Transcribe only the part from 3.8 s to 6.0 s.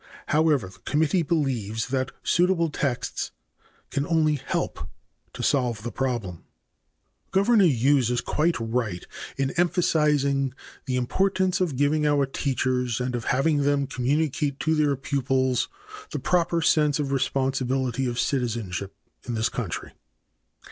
can only help to solve the